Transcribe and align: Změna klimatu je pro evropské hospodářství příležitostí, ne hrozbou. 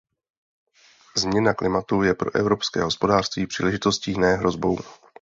Změna 1.17 1.53
klimatu 1.53 2.03
je 2.03 2.13
pro 2.13 2.35
evropské 2.35 2.81
hospodářství 2.83 3.47
příležitostí, 3.47 4.19
ne 4.19 4.35
hrozbou. 4.35 4.77